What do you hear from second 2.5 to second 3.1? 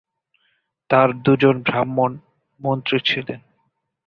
মন্ত্রী